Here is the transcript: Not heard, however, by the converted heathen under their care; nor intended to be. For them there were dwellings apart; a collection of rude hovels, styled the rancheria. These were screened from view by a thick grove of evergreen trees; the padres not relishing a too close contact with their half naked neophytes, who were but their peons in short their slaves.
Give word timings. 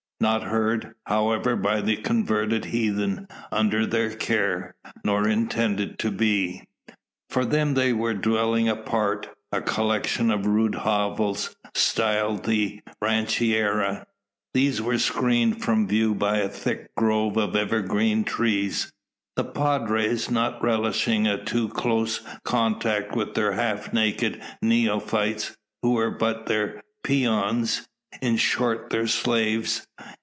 Not 0.19 0.43
heard, 0.43 0.93
however, 1.07 1.55
by 1.55 1.81
the 1.81 1.95
converted 1.97 2.65
heathen 2.65 3.27
under 3.51 3.87
their 3.87 4.11
care; 4.15 4.75
nor 5.03 5.27
intended 5.27 5.97
to 5.97 6.11
be. 6.11 6.61
For 7.31 7.43
them 7.43 7.73
there 7.73 7.95
were 7.95 8.13
dwellings 8.13 8.69
apart; 8.69 9.29
a 9.51 9.61
collection 9.63 10.29
of 10.29 10.45
rude 10.45 10.75
hovels, 10.75 11.55
styled 11.73 12.45
the 12.45 12.81
rancheria. 13.01 14.05
These 14.53 14.79
were 14.79 14.99
screened 14.99 15.63
from 15.63 15.87
view 15.87 16.13
by 16.13 16.37
a 16.37 16.49
thick 16.49 16.93
grove 16.93 17.35
of 17.35 17.55
evergreen 17.55 18.23
trees; 18.23 18.93
the 19.35 19.43
padres 19.43 20.29
not 20.29 20.61
relishing 20.63 21.25
a 21.25 21.43
too 21.43 21.67
close 21.67 22.21
contact 22.43 23.15
with 23.15 23.33
their 23.33 23.53
half 23.53 23.91
naked 23.91 24.39
neophytes, 24.61 25.57
who 25.81 25.93
were 25.93 26.11
but 26.11 26.45
their 26.45 26.83
peons 27.03 27.87
in 28.21 28.35
short 28.35 28.89
their 28.89 29.07
slaves. 29.07 29.87